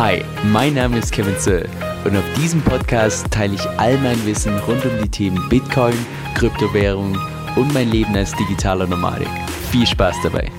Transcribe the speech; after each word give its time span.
Hi, 0.00 0.24
mein 0.44 0.72
Name 0.72 0.96
ist 0.96 1.12
Kevin 1.12 1.38
Zöll 1.38 1.68
und 2.06 2.16
auf 2.16 2.24
diesem 2.34 2.62
Podcast 2.62 3.30
teile 3.30 3.56
ich 3.56 3.68
all 3.78 3.98
mein 3.98 4.24
Wissen 4.24 4.56
rund 4.60 4.82
um 4.86 5.02
die 5.02 5.10
Themen 5.10 5.46
Bitcoin, 5.50 5.94
Kryptowährung 6.34 7.18
und 7.54 7.74
mein 7.74 7.90
Leben 7.90 8.16
als 8.16 8.34
digitaler 8.34 8.86
Nomade. 8.86 9.26
Viel 9.70 9.86
Spaß 9.86 10.16
dabei! 10.22 10.50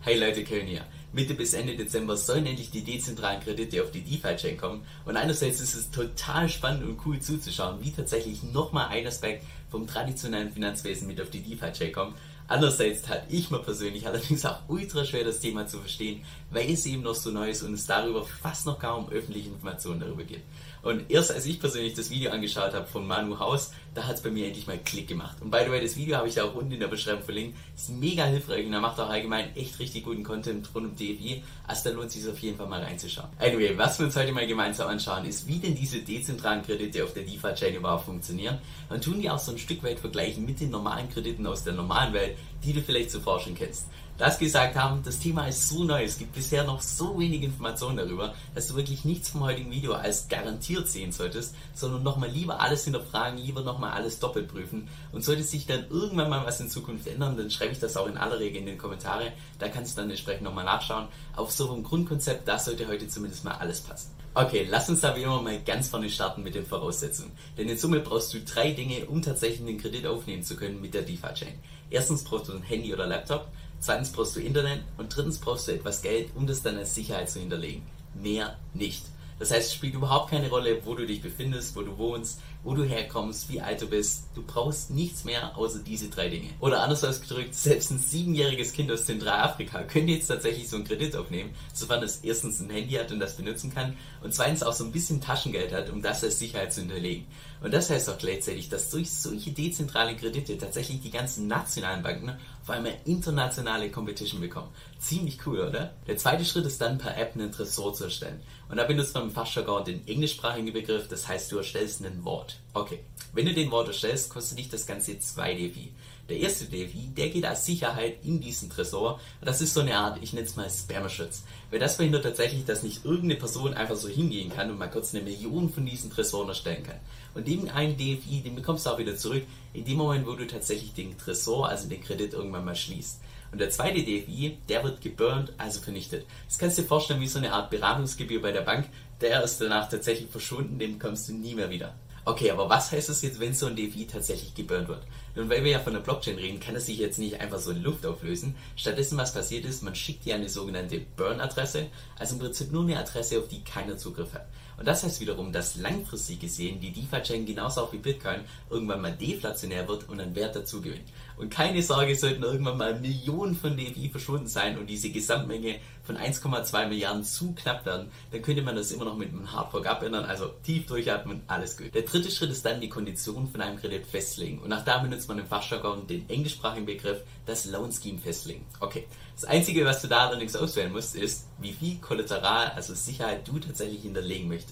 Hey 0.00 0.18
Leute, 0.18 0.42
Kevin 0.42 0.66
hier. 0.66 0.84
Mitte 1.12 1.34
bis 1.34 1.54
Ende 1.54 1.76
Dezember 1.76 2.16
sollen 2.16 2.46
endlich 2.46 2.72
die 2.72 2.82
dezentralen 2.82 3.40
Kredite 3.40 3.82
auf 3.84 3.92
die 3.92 4.02
DeFi-Chain 4.02 4.58
kommen. 4.58 4.82
Und 5.04 5.16
einerseits 5.16 5.60
ist 5.60 5.74
es 5.76 5.90
total 5.92 6.48
spannend 6.48 6.82
und 6.82 6.98
cool 7.06 7.20
zuzuschauen, 7.20 7.78
wie 7.80 7.92
tatsächlich 7.92 8.42
nochmal 8.42 8.88
ein 8.88 9.06
Aspekt 9.06 9.44
vom 9.70 9.86
traditionellen 9.86 10.50
Finanzwesen 10.50 11.06
mit 11.06 11.20
auf 11.20 11.30
die 11.30 11.42
DeFi-Chain 11.42 11.92
kommt. 11.92 12.16
Andererseits 12.48 13.02
tat 13.02 13.24
ich 13.28 13.50
mir 13.50 13.58
persönlich 13.58 14.06
allerdings 14.06 14.46
auch 14.46 14.60
ultra 14.68 15.04
schwer, 15.04 15.24
das 15.24 15.40
Thema 15.40 15.66
zu 15.66 15.80
verstehen, 15.80 16.22
weil 16.50 16.70
es 16.70 16.86
eben 16.86 17.02
noch 17.02 17.14
so 17.14 17.30
neu 17.30 17.50
ist 17.50 17.62
und 17.62 17.74
es 17.74 17.86
darüber 17.86 18.24
fast 18.24 18.66
noch 18.66 18.78
kaum 18.78 19.08
öffentliche 19.08 19.48
Informationen 19.48 20.00
darüber 20.00 20.22
gibt. 20.22 20.42
Und 20.86 21.10
erst 21.10 21.32
als 21.32 21.46
ich 21.46 21.58
persönlich 21.58 21.94
das 21.94 22.10
Video 22.10 22.30
angeschaut 22.30 22.72
habe 22.72 22.86
von 22.86 23.04
Manu 23.04 23.40
Haus, 23.40 23.72
da 23.92 24.06
hat 24.06 24.16
es 24.16 24.22
bei 24.22 24.30
mir 24.30 24.46
endlich 24.46 24.68
mal 24.68 24.78
Klick 24.78 25.08
gemacht. 25.08 25.36
Und 25.40 25.50
by 25.50 25.62
the 25.64 25.70
way, 25.72 25.80
das 25.80 25.96
Video 25.96 26.16
habe 26.16 26.28
ich 26.28 26.40
auch 26.40 26.54
unten 26.54 26.70
in 26.70 26.78
der 26.78 26.86
Beschreibung 26.86 27.24
verlinkt. 27.24 27.58
Ist 27.74 27.90
mega 27.90 28.24
hilfreich 28.24 28.64
und 28.64 28.72
er 28.72 28.80
macht 28.80 29.00
auch 29.00 29.08
allgemein 29.08 29.56
echt 29.56 29.80
richtig 29.80 30.04
guten 30.04 30.22
Content 30.22 30.72
rund 30.76 30.86
um 30.86 30.94
DFI. 30.94 31.42
Also 31.66 31.90
da 31.90 31.96
lohnt 31.96 32.12
sich 32.12 32.28
auf 32.28 32.38
jeden 32.38 32.56
Fall 32.56 32.68
mal 32.68 32.82
reinzuschauen. 32.82 33.28
Anyway, 33.40 33.76
was 33.76 33.98
wir 33.98 34.06
uns 34.06 34.14
heute 34.14 34.30
mal 34.30 34.46
gemeinsam 34.46 34.86
anschauen, 34.86 35.24
ist, 35.24 35.48
wie 35.48 35.58
denn 35.58 35.74
diese 35.74 36.02
dezentralen 36.02 36.62
Kredite 36.62 37.02
auf 37.02 37.12
der 37.14 37.24
DeFi-Chain 37.24 37.74
überhaupt 37.74 38.04
funktionieren. 38.04 38.58
Und 38.88 39.02
tun 39.02 39.20
die 39.20 39.28
auch 39.28 39.40
so 39.40 39.50
ein 39.56 39.58
Stück 39.58 39.82
weit 39.82 39.98
vergleichen 39.98 40.44
mit 40.44 40.60
den 40.60 40.70
normalen 40.70 41.08
Krediten 41.08 41.46
aus 41.46 41.64
der 41.64 41.72
normalen 41.72 42.12
Welt, 42.12 42.36
die 42.62 42.72
du 42.72 42.82
vielleicht 42.82 43.10
zuvor 43.10 43.40
schon 43.40 43.54
kennst 43.54 43.86
das 44.18 44.38
gesagt 44.38 44.76
haben, 44.76 45.02
das 45.02 45.18
Thema 45.18 45.46
ist 45.46 45.68
so 45.68 45.84
neu, 45.84 46.04
es 46.04 46.18
gibt 46.18 46.34
bisher 46.34 46.64
noch 46.64 46.80
so 46.80 47.18
wenig 47.18 47.42
Informationen 47.42 47.98
darüber, 47.98 48.34
dass 48.54 48.68
du 48.68 48.76
wirklich 48.76 49.04
nichts 49.04 49.28
vom 49.28 49.42
heutigen 49.42 49.70
Video 49.70 49.92
als 49.92 50.28
garantiert 50.28 50.88
sehen 50.88 51.12
solltest, 51.12 51.54
sondern 51.74 52.02
nochmal 52.02 52.30
lieber 52.30 52.60
alles 52.60 52.84
hinterfragen, 52.84 53.38
lieber 53.38 53.62
nochmal 53.62 53.92
alles 53.92 54.18
doppelt 54.18 54.48
prüfen. 54.48 54.88
Und 55.12 55.24
sollte 55.24 55.42
sich 55.42 55.66
dann 55.66 55.86
irgendwann 55.90 56.30
mal 56.30 56.46
was 56.46 56.60
in 56.60 56.70
Zukunft 56.70 57.06
ändern, 57.06 57.36
dann 57.36 57.50
schreibe 57.50 57.72
ich 57.72 57.80
das 57.80 57.96
auch 57.96 58.06
in 58.06 58.16
aller 58.16 58.38
Regel 58.38 58.60
in 58.60 58.66
den 58.66 58.78
Kommentare, 58.78 59.32
da 59.58 59.68
kannst 59.68 59.96
du 59.96 60.00
dann 60.00 60.10
entsprechend 60.10 60.42
nochmal 60.42 60.64
nachschauen. 60.64 61.08
Auf 61.34 61.52
so 61.52 61.72
einem 61.72 61.82
Grundkonzept, 61.82 62.48
da 62.48 62.58
sollte 62.58 62.88
heute 62.88 63.08
zumindest 63.08 63.44
mal 63.44 63.54
alles 63.54 63.80
passen. 63.80 64.16
Okay, 64.38 64.66
lass 64.68 64.90
uns 64.90 65.00
da 65.00 65.16
wie 65.16 65.22
immer 65.22 65.40
mal 65.40 65.62
ganz 65.62 65.88
vorne 65.88 66.10
starten 66.10 66.42
mit 66.42 66.54
den 66.54 66.66
Voraussetzungen. 66.66 67.32
Denn 67.56 67.70
in 67.70 67.78
Summe 67.78 68.00
brauchst 68.00 68.34
du 68.34 68.40
drei 68.40 68.72
Dinge, 68.72 69.06
um 69.06 69.22
tatsächlich 69.22 69.66
einen 69.66 69.78
Kredit 69.78 70.06
aufnehmen 70.06 70.42
zu 70.42 70.56
können 70.56 70.78
mit 70.82 70.92
der 70.92 71.00
DeFi-Chain. 71.00 71.54
Erstens 71.88 72.22
brauchst 72.22 72.48
du 72.48 72.52
ein 72.52 72.62
Handy 72.62 72.92
oder 72.92 73.06
Laptop. 73.06 73.48
Zweitens 73.80 74.10
brauchst 74.10 74.36
du 74.36 74.40
Internet 74.40 74.82
und 74.96 75.14
drittens 75.14 75.38
brauchst 75.38 75.68
du 75.68 75.72
etwas 75.72 76.02
Geld, 76.02 76.30
um 76.34 76.46
das 76.46 76.62
dann 76.62 76.76
als 76.76 76.94
Sicherheit 76.94 77.30
zu 77.30 77.40
hinterlegen. 77.40 77.82
Mehr 78.14 78.56
nicht. 78.74 79.04
Das 79.38 79.50
heißt, 79.50 79.68
es 79.68 79.74
spielt 79.74 79.94
überhaupt 79.94 80.30
keine 80.30 80.48
Rolle, 80.48 80.80
wo 80.84 80.94
du 80.94 81.06
dich 81.06 81.20
befindest, 81.20 81.76
wo 81.76 81.82
du 81.82 81.98
wohnst, 81.98 82.40
wo 82.66 82.74
du 82.74 82.82
herkommst, 82.82 83.48
wie 83.48 83.60
alt 83.60 83.80
du 83.80 83.86
bist. 83.86 84.24
Du 84.34 84.42
brauchst 84.42 84.90
nichts 84.90 85.24
mehr 85.24 85.56
außer 85.56 85.78
diese 85.78 86.08
drei 86.08 86.28
Dinge. 86.28 86.48
Oder 86.58 86.82
anders 86.82 87.04
ausgedrückt, 87.04 87.54
selbst 87.54 87.92
ein 87.92 88.00
siebenjähriges 88.00 88.72
Kind 88.72 88.90
aus 88.90 89.04
Zentralafrika 89.04 89.84
könnte 89.84 90.12
jetzt 90.12 90.26
tatsächlich 90.26 90.68
so 90.68 90.74
einen 90.74 90.84
Kredit 90.84 91.14
aufnehmen, 91.14 91.50
sofern 91.72 92.02
es 92.02 92.18
erstens 92.24 92.60
ein 92.60 92.68
Handy 92.68 92.94
hat 92.94 93.12
und 93.12 93.20
das 93.20 93.36
benutzen 93.36 93.72
kann 93.72 93.96
und 94.20 94.34
zweitens 94.34 94.64
auch 94.64 94.72
so 94.72 94.84
ein 94.84 94.90
bisschen 94.90 95.20
Taschengeld 95.20 95.72
hat, 95.72 95.90
um 95.90 96.02
das 96.02 96.24
als 96.24 96.40
Sicherheit 96.40 96.72
zu 96.72 96.80
hinterlegen. 96.80 97.26
Und 97.62 97.72
das 97.72 97.88
heißt 97.88 98.10
auch 98.10 98.18
gleichzeitig, 98.18 98.68
dass 98.68 98.90
durch 98.90 99.10
solche 99.10 99.52
dezentrale 99.52 100.16
Kredite 100.16 100.58
tatsächlich 100.58 101.00
die 101.00 101.10
ganzen 101.10 101.46
nationalen 101.46 102.02
Banken 102.02 102.36
vor 102.64 102.74
allem 102.74 102.86
eine 102.86 102.96
internationale 103.04 103.90
Competition 103.90 104.40
bekommen. 104.40 104.68
Ziemlich 104.98 105.38
cool, 105.46 105.60
oder? 105.60 105.94
Der 106.06 106.16
zweite 106.16 106.44
Schritt 106.44 106.66
ist 106.66 106.80
dann 106.80 106.98
per 106.98 107.16
App 107.16 107.34
einen 107.34 107.52
Tresor 107.52 107.94
zu 107.94 108.04
erstellen. 108.04 108.42
Und 108.68 108.76
da 108.76 108.84
benutzt 108.84 109.14
man 109.14 109.24
im 109.24 109.30
Fachjargon 109.30 109.84
den 109.84 110.06
englischsprachigen 110.06 110.72
Begriff, 110.72 111.06
das 111.08 111.28
heißt 111.28 111.50
du 111.52 111.58
erstellst 111.58 112.04
ein 112.04 112.24
Wort. 112.24 112.55
Okay, 112.74 113.00
wenn 113.32 113.46
du 113.46 113.54
den 113.54 113.70
Wort 113.70 113.88
erstellst, 113.88 114.30
kostet 114.30 114.58
dich 114.58 114.68
das 114.68 114.86
Ganze 114.86 115.18
2 115.18 115.54
DFI. 115.54 115.92
Der 116.28 116.38
erste 116.38 116.64
DFI, 116.64 117.10
der 117.16 117.28
geht 117.28 117.44
als 117.44 117.64
Sicherheit 117.64 118.18
in 118.24 118.40
diesen 118.40 118.68
Tresor. 118.68 119.20
Das 119.40 119.60
ist 119.60 119.74
so 119.74 119.80
eine 119.80 119.96
Art, 119.96 120.18
ich 120.22 120.32
nenne 120.32 120.46
es 120.46 120.56
mal 120.56 120.68
Spammerschutz. 120.68 121.44
Weil 121.70 121.78
das 121.78 121.96
verhindert 121.96 122.24
tatsächlich, 122.24 122.64
dass 122.64 122.82
nicht 122.82 123.04
irgendeine 123.04 123.36
Person 123.36 123.74
einfach 123.74 123.94
so 123.94 124.08
hingehen 124.08 124.50
kann 124.50 124.70
und 124.70 124.78
mal 124.78 124.90
kurz 124.90 125.14
eine 125.14 125.22
Million 125.22 125.72
von 125.72 125.86
diesen 125.86 126.10
Tresoren 126.10 126.48
erstellen 126.48 126.82
kann. 126.82 126.98
Und 127.34 127.46
den 127.46 127.70
einen 127.70 127.96
DFI, 127.96 128.42
den 128.44 128.56
bekommst 128.56 128.86
du 128.86 128.90
auch 128.90 128.98
wieder 128.98 129.16
zurück, 129.16 129.44
in 129.72 129.84
dem 129.84 129.98
Moment, 129.98 130.26
wo 130.26 130.32
du 130.32 130.46
tatsächlich 130.46 130.94
den 130.94 131.16
Tresor, 131.16 131.68
also 131.68 131.88
den 131.88 132.02
Kredit 132.02 132.32
irgendwann 132.32 132.64
mal 132.64 132.74
schließt. 132.74 133.20
Und 133.52 133.60
der 133.60 133.70
zweite 133.70 134.02
DFI, 134.02 134.58
der 134.68 134.82
wird 134.82 135.00
geburnt, 135.00 135.52
also 135.58 135.80
vernichtet. 135.80 136.26
Das 136.48 136.58
kannst 136.58 136.76
du 136.76 136.82
dir 136.82 136.88
vorstellen 136.88 137.20
wie 137.20 137.28
so 137.28 137.38
eine 137.38 137.52
Art 137.52 137.70
Beratungsgebühr 137.70 138.42
bei 138.42 138.50
der 138.50 138.62
Bank. 138.62 138.88
Der 139.20 139.44
ist 139.44 139.60
danach 139.60 139.88
tatsächlich 139.88 140.28
verschwunden, 140.28 140.78
den 140.78 140.98
bekommst 140.98 141.28
du 141.28 141.34
nie 141.34 141.54
mehr 141.54 141.70
wieder. 141.70 141.94
Okay, 142.28 142.50
aber 142.50 142.68
was 142.68 142.90
heißt 142.90 143.08
das 143.08 143.22
jetzt, 143.22 143.38
wenn 143.38 143.54
so 143.54 143.66
ein 143.66 143.76
DFI 143.76 144.08
tatsächlich 144.08 144.52
geburnt 144.52 144.88
wird? 144.88 145.04
Nun, 145.36 145.48
weil 145.48 145.62
wir 145.62 145.70
ja 145.70 145.78
von 145.78 145.92
der 145.92 146.00
Blockchain 146.00 146.34
reden, 146.34 146.58
kann 146.58 146.74
es 146.74 146.86
sich 146.86 146.98
jetzt 146.98 147.20
nicht 147.20 147.40
einfach 147.40 147.60
so 147.60 147.70
in 147.70 147.84
Luft 147.84 148.04
auflösen. 148.04 148.56
Stattdessen, 148.74 149.16
was 149.16 149.32
passiert 149.32 149.64
ist, 149.64 149.84
man 149.84 149.94
schickt 149.94 150.24
dir 150.24 150.34
eine 150.34 150.48
sogenannte 150.48 151.00
Burn-Adresse, 151.16 151.86
also 152.18 152.34
im 152.34 152.40
Prinzip 152.40 152.72
nur 152.72 152.82
eine 152.82 152.98
Adresse, 152.98 153.38
auf 153.38 153.46
die 153.46 153.62
keiner 153.62 153.96
Zugriff 153.96 154.34
hat. 154.34 154.48
Und 154.78 154.86
das 154.86 155.02
heißt 155.04 155.20
wiederum, 155.20 155.52
dass 155.52 155.76
langfristig 155.76 156.40
gesehen 156.40 156.80
die 156.80 156.92
DeFi-Chain 156.92 157.46
genauso 157.46 157.82
auch 157.82 157.92
wie 157.92 157.98
Bitcoin 157.98 158.40
irgendwann 158.68 159.00
mal 159.00 159.12
deflationär 159.12 159.88
wird 159.88 160.08
und 160.08 160.20
an 160.20 160.34
Wert 160.34 160.54
dazu 160.54 160.80
gewinnt. 160.80 161.08
Und 161.36 161.50
keine 161.50 161.82
Sorge, 161.82 162.16
sollten 162.16 162.42
irgendwann 162.42 162.78
mal 162.78 162.98
Millionen 162.98 163.54
von 163.54 163.76
DFI 163.76 164.08
verschwunden 164.10 164.48
sein 164.48 164.78
und 164.78 164.88
diese 164.88 165.10
Gesamtmenge 165.10 165.76
von 166.02 166.16
1,2 166.16 166.88
Milliarden 166.88 167.24
zu 167.24 167.52
knapp 167.54 167.84
werden, 167.84 168.10
dann 168.30 168.42
könnte 168.42 168.62
man 168.62 168.76
das 168.76 168.92
immer 168.92 169.04
noch 169.04 169.16
mit 169.16 169.30
einem 169.30 169.50
Hardfork 169.52 169.86
abändern, 169.86 170.24
also 170.24 170.48
tief 170.62 170.86
durchatmen, 170.86 171.42
alles 171.46 171.76
gut. 171.76 171.94
Der 171.94 172.02
dritte 172.02 172.30
Schritt 172.30 172.50
ist 172.50 172.64
dann 172.64 172.80
die 172.80 172.88
Konditionen 172.88 173.48
von 173.48 173.60
einem 173.60 173.78
Kredit 173.78 174.06
festlegen. 174.06 174.60
Und 174.60 174.68
nach 174.68 174.84
da 174.84 174.98
benutzt 174.98 175.28
man 175.28 175.38
im 175.38 175.46
Fachjargon 175.46 176.06
den 176.06 176.28
englischsprachigen 176.28 176.86
Begriff 176.86 177.22
das 177.44 177.66
Loan 177.66 177.92
Scheme 177.92 178.18
festlegen. 178.18 178.64
Okay, 178.80 179.06
das 179.34 179.44
Einzige, 179.44 179.84
was 179.84 180.00
du 180.00 180.08
da 180.08 180.28
allerdings 180.28 180.56
auswählen 180.56 180.92
musst, 180.92 181.14
ist, 181.14 181.46
wie 181.58 181.72
viel 181.72 181.98
Kollateral, 181.98 182.72
also 182.74 182.94
Sicherheit, 182.94 183.46
du 183.46 183.58
tatsächlich 183.58 184.02
hinterlegen 184.02 184.48
möchtest. 184.48 184.65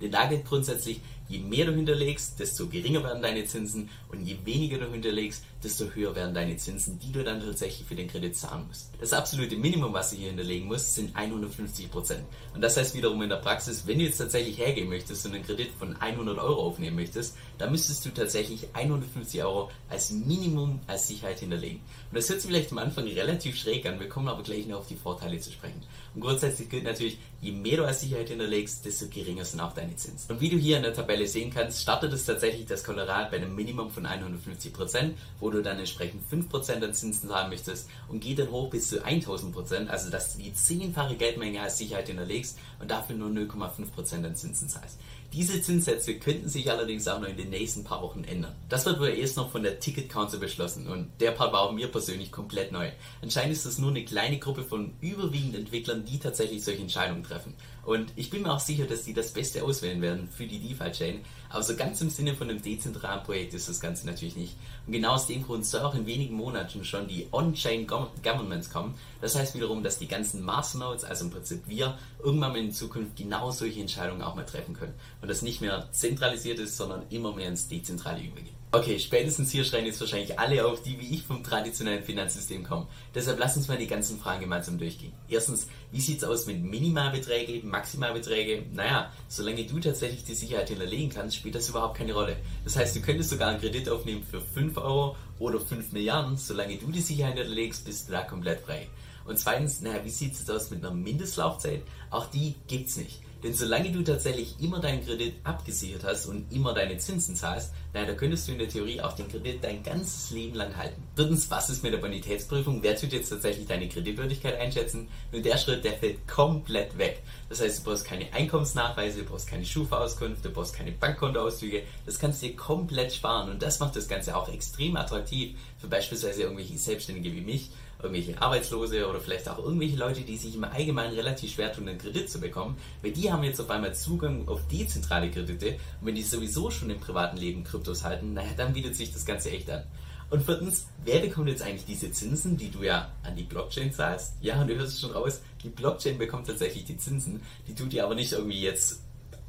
Denn 0.00 0.10
da 0.10 0.26
gilt 0.26 0.46
grundsätzlich, 0.46 1.00
je 1.30 1.38
mehr 1.38 1.66
du 1.66 1.72
hinterlegst, 1.72 2.38
desto 2.40 2.66
geringer 2.66 3.04
werden 3.04 3.22
deine 3.22 3.44
Zinsen 3.44 3.88
und 4.08 4.26
je 4.26 4.36
weniger 4.44 4.78
du 4.78 4.90
hinterlegst, 4.90 5.44
desto 5.62 5.84
höher 5.94 6.14
werden 6.16 6.34
deine 6.34 6.56
Zinsen, 6.56 6.98
die 6.98 7.12
du 7.12 7.22
dann 7.22 7.40
tatsächlich 7.40 7.86
für 7.86 7.94
den 7.94 8.08
Kredit 8.08 8.36
zahlen 8.36 8.66
musst. 8.66 8.90
Das 9.00 9.12
absolute 9.12 9.56
Minimum, 9.56 9.92
was 9.92 10.10
du 10.10 10.16
hier 10.16 10.28
hinterlegen 10.28 10.66
musst, 10.66 10.94
sind 10.94 11.14
150 11.14 11.88
Prozent. 11.90 12.24
Und 12.52 12.62
das 12.62 12.76
heißt 12.76 12.94
wiederum 12.96 13.22
in 13.22 13.28
der 13.28 13.36
Praxis, 13.36 13.86
wenn 13.86 13.98
du 13.98 14.06
jetzt 14.06 14.18
tatsächlich 14.18 14.58
hergehen 14.58 14.88
möchtest 14.88 15.24
und 15.24 15.34
einen 15.34 15.44
Kredit 15.44 15.70
von 15.78 15.96
100 15.96 16.36
Euro 16.38 16.62
aufnehmen 16.62 16.96
möchtest, 16.96 17.36
dann 17.58 17.70
müsstest 17.70 18.04
du 18.04 18.10
tatsächlich 18.10 18.66
150 18.72 19.44
Euro 19.44 19.70
als 19.88 20.10
Minimum 20.10 20.80
als 20.88 21.06
Sicherheit 21.06 21.38
hinterlegen. 21.38 21.80
Und 22.10 22.16
das 22.16 22.28
hört 22.28 22.40
sich 22.40 22.50
vielleicht 22.50 22.72
am 22.72 22.78
Anfang 22.78 23.06
relativ 23.06 23.56
schräg 23.56 23.86
an, 23.86 24.00
wir 24.00 24.08
kommen 24.08 24.28
aber 24.28 24.42
gleich 24.42 24.66
noch 24.66 24.78
auf 24.78 24.88
die 24.88 24.96
Vorteile 24.96 25.38
zu 25.38 25.52
sprechen. 25.52 25.80
Und 26.14 26.22
grundsätzlich 26.22 26.68
gilt 26.68 26.84
natürlich, 26.84 27.18
je 27.40 27.52
mehr 27.52 27.76
du 27.76 27.84
als 27.84 28.00
Sicherheit 28.00 28.30
hinterlegst, 28.30 28.84
desto 28.84 29.06
geringer 29.06 29.44
sind 29.44 29.60
auch 29.60 29.74
deine 29.74 29.94
Zinsen. 29.94 30.32
Und 30.32 30.40
wie 30.40 30.48
du 30.48 30.56
hier 30.56 30.78
in 30.78 30.82
der 30.82 30.94
Tabelle 30.94 31.19
sehen 31.26 31.50
kannst, 31.52 31.82
startet 31.82 32.12
es 32.12 32.24
tatsächlich 32.24 32.66
das 32.66 32.84
Kollateral 32.84 33.28
bei 33.30 33.36
einem 33.36 33.54
Minimum 33.54 33.90
von 33.90 34.06
150%, 34.06 35.12
wo 35.38 35.50
du 35.50 35.62
dann 35.62 35.78
entsprechend 35.78 36.22
5% 36.30 36.84
an 36.84 36.94
Zinsen 36.94 37.28
zahlen 37.28 37.50
möchtest 37.50 37.88
und 38.08 38.20
geht 38.20 38.38
dann 38.38 38.50
hoch 38.50 38.70
bis 38.70 38.88
zu 38.88 39.04
1000%, 39.04 39.88
also 39.88 40.10
dass 40.10 40.36
du 40.36 40.42
die 40.42 40.52
zehnfache 40.52 41.16
Geldmenge 41.16 41.60
als 41.60 41.78
Sicherheit 41.78 42.08
hinterlegst 42.08 42.58
und 42.80 42.90
dafür 42.90 43.16
nur 43.16 43.30
0,5% 43.30 44.24
an 44.24 44.36
Zinsen 44.36 44.68
zahlst. 44.68 44.98
Diese 45.32 45.62
Zinssätze 45.62 46.18
könnten 46.18 46.48
sich 46.48 46.68
allerdings 46.68 47.06
auch 47.06 47.20
noch 47.20 47.28
in 47.28 47.36
den 47.36 47.50
nächsten 47.50 47.84
paar 47.84 48.02
Wochen 48.02 48.24
ändern. 48.24 48.56
Das 48.68 48.84
wird 48.84 48.98
wohl 48.98 49.10
erst 49.10 49.36
noch 49.36 49.52
von 49.52 49.62
der 49.62 49.78
Ticket 49.78 50.08
Council 50.08 50.40
beschlossen 50.40 50.88
und 50.88 51.08
der 51.20 51.30
Part 51.30 51.52
war 51.52 51.60
auch 51.60 51.72
mir 51.72 51.86
persönlich 51.86 52.32
komplett 52.32 52.72
neu. 52.72 52.90
Anscheinend 53.22 53.52
ist 53.52 53.64
es 53.64 53.78
nur 53.78 53.90
eine 53.90 54.04
kleine 54.04 54.38
Gruppe 54.38 54.64
von 54.64 54.92
überwiegend 55.00 55.54
Entwicklern, 55.54 56.04
die 56.04 56.18
tatsächlich 56.18 56.64
solche 56.64 56.82
Entscheidungen 56.82 57.22
treffen. 57.22 57.54
Und 57.84 58.12
ich 58.16 58.30
bin 58.30 58.42
mir 58.42 58.52
auch 58.52 58.60
sicher, 58.60 58.84
dass 58.84 59.04
die 59.04 59.14
das 59.14 59.32
Beste 59.32 59.64
auswählen 59.64 60.02
werden 60.02 60.28
für 60.28 60.46
die 60.46 60.58
DeFi-Chain. 60.58 61.20
Aber 61.48 61.62
so 61.62 61.74
ganz 61.74 62.00
im 62.00 62.10
Sinne 62.10 62.34
von 62.34 62.48
einem 62.48 62.62
dezentralen 62.62 63.22
Projekt 63.24 63.54
ist 63.54 63.68
das 63.68 63.80
Ganze 63.80 64.06
natürlich 64.06 64.36
nicht. 64.36 64.56
Und 64.86 64.92
genau 64.92 65.14
aus 65.14 65.26
dem 65.26 65.44
Grund 65.44 65.64
soll 65.64 65.80
auch 65.80 65.94
in 65.94 66.06
wenigen 66.06 66.34
Monaten 66.34 66.84
schon 66.84 67.08
die 67.08 67.26
On-Chain 67.32 67.86
Governments 67.86 68.70
kommen. 68.70 68.94
Das 69.20 69.34
heißt 69.34 69.54
wiederum, 69.54 69.82
dass 69.82 69.98
die 69.98 70.06
ganzen 70.08 70.44
Masternodes, 70.44 71.04
also 71.04 71.24
im 71.24 71.30
Prinzip 71.30 71.62
wir, 71.66 71.98
irgendwann 72.22 72.52
mal 72.52 72.58
in 72.58 72.72
Zukunft 72.72 73.16
genau 73.16 73.50
solche 73.50 73.80
Entscheidungen 73.80 74.22
auch 74.22 74.34
mal 74.34 74.46
treffen 74.46 74.74
können. 74.74 74.94
Und 75.20 75.28
das 75.28 75.42
nicht 75.42 75.60
mehr 75.60 75.88
zentralisiert 75.92 76.58
ist, 76.58 76.76
sondern 76.76 77.04
immer 77.10 77.34
mehr 77.34 77.48
ins 77.48 77.68
Dezentrale 77.68 78.22
übergeht. 78.22 78.54
Okay, 78.72 79.00
spätestens 79.00 79.50
hier 79.50 79.64
schreien 79.64 79.84
jetzt 79.84 80.00
wahrscheinlich 80.00 80.38
alle 80.38 80.64
auf, 80.64 80.80
die 80.80 80.96
wie 81.00 81.12
ich 81.12 81.24
vom 81.24 81.42
traditionellen 81.42 82.04
Finanzsystem 82.04 82.62
kommen. 82.62 82.86
Deshalb 83.12 83.40
lass 83.40 83.56
uns 83.56 83.66
mal 83.66 83.76
die 83.76 83.88
ganzen 83.88 84.20
Fragen 84.20 84.42
gemeinsam 84.42 84.78
durchgehen. 84.78 85.12
Erstens, 85.28 85.66
wie 85.90 86.00
sieht 86.00 86.18
es 86.18 86.24
aus 86.24 86.46
mit 86.46 86.62
Minimalbeträge, 86.62 87.66
Maximalbeträge? 87.66 88.66
Naja, 88.72 89.12
solange 89.26 89.64
du 89.64 89.80
tatsächlich 89.80 90.22
die 90.22 90.36
Sicherheit 90.36 90.68
hinterlegen 90.68 91.10
kannst, 91.10 91.34
spielt 91.34 91.56
das 91.56 91.68
überhaupt 91.68 91.98
keine 91.98 92.14
Rolle. 92.14 92.36
Das 92.62 92.76
heißt, 92.76 92.94
du 92.94 93.00
könntest 93.00 93.30
sogar 93.30 93.48
einen 93.48 93.60
Kredit 93.60 93.88
aufnehmen 93.88 94.22
für 94.22 94.40
5 94.40 94.76
Euro 94.76 95.16
oder 95.40 95.58
5 95.58 95.90
Milliarden. 95.90 96.36
Solange 96.36 96.76
du 96.76 96.92
die 96.92 97.00
Sicherheit 97.00 97.38
hinterlegst, 97.38 97.84
bist 97.84 98.06
du 98.06 98.12
da 98.12 98.22
komplett 98.22 98.60
frei. 98.60 98.86
Und 99.24 99.36
zweitens, 99.36 99.80
naja, 99.80 100.04
wie 100.04 100.10
sieht 100.10 100.34
es 100.34 100.48
aus 100.48 100.70
mit 100.70 100.84
einer 100.84 100.94
Mindestlaufzeit? 100.94 101.82
Auch 102.10 102.26
die 102.26 102.54
gibt's 102.68 102.96
nicht. 102.96 103.20
Denn 103.42 103.54
solange 103.54 103.90
du 103.90 104.02
tatsächlich 104.02 104.54
immer 104.60 104.80
deinen 104.80 105.04
Kredit 105.04 105.34
abgesichert 105.44 106.04
hast 106.04 106.26
und 106.26 106.52
immer 106.52 106.74
deine 106.74 106.98
Zinsen 106.98 107.36
zahlst, 107.36 107.72
da 107.92 108.04
könntest 108.12 108.46
du 108.46 108.52
in 108.52 108.58
der 108.58 108.68
Theorie 108.68 109.00
auch 109.00 109.12
den 109.12 109.28
Kredit 109.28 109.64
dein 109.64 109.82
ganzes 109.82 110.30
Leben 110.30 110.54
lang 110.54 110.76
halten. 110.76 111.02
Drittens, 111.16 111.50
was 111.50 111.70
ist 111.70 111.82
mit 111.82 111.92
der 111.92 111.98
Bonitätsprüfung? 111.98 112.82
Wer 112.82 112.96
tut 112.96 113.12
jetzt 113.12 113.30
tatsächlich 113.30 113.66
deine 113.66 113.88
Kreditwürdigkeit 113.88 114.58
einschätzen? 114.58 115.08
Nur 115.32 115.42
der 115.42 115.56
Schritt, 115.56 115.84
der 115.84 115.94
fällt 115.94 116.28
komplett 116.28 116.96
weg. 116.98 117.22
Das 117.48 117.60
heißt, 117.60 117.80
du 117.80 117.90
brauchst 117.90 118.04
keine 118.04 118.32
Einkommensnachweise, 118.32 119.20
du 119.20 119.24
brauchst 119.24 119.48
keine 119.48 119.64
Schufa-Auskunft, 119.64 120.44
du 120.44 120.50
brauchst 120.50 120.74
keine 120.74 120.92
Bankkontoauszüge. 120.92 121.82
Das 122.06 122.18
kannst 122.18 122.42
du 122.42 122.48
dir 122.48 122.56
komplett 122.56 123.12
sparen 123.12 123.50
und 123.50 123.62
das 123.62 123.80
macht 123.80 123.96
das 123.96 124.06
Ganze 124.06 124.36
auch 124.36 124.48
extrem 124.52 124.96
attraktiv 124.96 125.56
für 125.78 125.88
beispielsweise 125.88 126.42
irgendwelche 126.42 126.78
Selbstständige 126.78 127.34
wie 127.34 127.40
mich 127.40 127.70
irgendwelche 128.02 128.40
Arbeitslose 128.40 129.08
oder 129.08 129.20
vielleicht 129.20 129.48
auch 129.48 129.58
irgendwelche 129.58 129.96
Leute, 129.96 130.22
die 130.22 130.36
sich 130.36 130.54
im 130.54 130.64
Allgemeinen 130.64 131.14
relativ 131.14 131.52
schwer 131.52 131.72
tun, 131.72 131.88
einen 131.88 131.98
Kredit 131.98 132.30
zu 132.30 132.40
bekommen, 132.40 132.76
weil 133.02 133.12
die 133.12 133.32
haben 133.32 133.42
jetzt 133.42 133.60
auf 133.60 133.70
einmal 133.70 133.94
Zugang 133.94 134.48
auf 134.48 134.66
dezentrale 134.68 135.30
Kredite 135.30 135.78
und 136.00 136.06
wenn 136.06 136.14
die 136.14 136.22
sowieso 136.22 136.70
schon 136.70 136.90
im 136.90 137.00
privaten 137.00 137.36
Leben 137.36 137.64
Kryptos 137.64 138.04
halten, 138.04 138.34
naja, 138.34 138.50
dann 138.56 138.72
bietet 138.72 138.96
sich 138.96 139.12
das 139.12 139.24
Ganze 139.24 139.50
echt 139.50 139.70
an. 139.70 139.84
Und 140.30 140.44
viertens, 140.44 140.86
wer 141.04 141.18
bekommt 141.18 141.48
jetzt 141.48 141.62
eigentlich 141.62 141.84
diese 141.84 142.12
Zinsen, 142.12 142.56
die 142.56 142.70
du 142.70 142.84
ja 142.84 143.10
an 143.24 143.34
die 143.34 143.42
Blockchain 143.42 143.92
zahlst? 143.92 144.34
Ja, 144.40 144.60
und 144.60 144.68
du 144.68 144.76
hörst 144.76 144.94
es 144.94 145.00
schon 145.00 145.10
raus, 145.10 145.40
die 145.64 145.70
Blockchain 145.70 146.18
bekommt 146.18 146.46
tatsächlich 146.46 146.84
die 146.84 146.96
Zinsen, 146.96 147.42
die 147.66 147.74
tut 147.74 147.92
dir 147.92 148.04
aber 148.04 148.14
nicht 148.14 148.32
irgendwie 148.32 148.60
jetzt 148.60 149.02